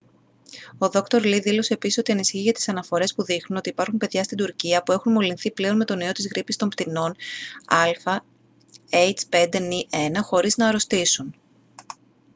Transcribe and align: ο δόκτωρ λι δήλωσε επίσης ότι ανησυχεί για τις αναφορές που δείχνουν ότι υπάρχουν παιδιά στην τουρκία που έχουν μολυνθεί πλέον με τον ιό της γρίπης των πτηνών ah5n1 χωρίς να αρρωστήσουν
ο 0.77 0.89
δόκτωρ 0.89 1.23
λι 1.23 1.39
δήλωσε 1.39 1.73
επίσης 1.73 1.97
ότι 1.97 2.11
ανησυχεί 2.11 2.41
για 2.41 2.53
τις 2.53 2.69
αναφορές 2.69 3.13
που 3.15 3.23
δείχνουν 3.23 3.57
ότι 3.57 3.69
υπάρχουν 3.69 3.97
παιδιά 3.97 4.23
στην 4.23 4.37
τουρκία 4.37 4.83
που 4.83 4.91
έχουν 4.91 5.11
μολυνθεί 5.11 5.51
πλέον 5.51 5.75
με 5.75 5.85
τον 5.85 5.99
ιό 5.99 6.11
της 6.11 6.27
γρίπης 6.27 6.55
των 6.55 6.69
πτηνών 6.69 7.15
ah5n1 7.69 10.15
χωρίς 10.21 10.57
να 10.57 10.67
αρρωστήσουν 10.67 11.35